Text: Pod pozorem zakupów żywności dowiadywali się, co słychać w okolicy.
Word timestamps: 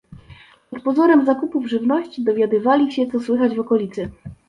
Pod 0.69 0.83
pozorem 0.83 1.25
zakupów 1.25 1.65
żywności 1.65 2.23
dowiadywali 2.23 2.91
się, 2.91 3.07
co 3.07 3.19
słychać 3.19 3.55
w 3.55 3.59
okolicy. 3.59 4.11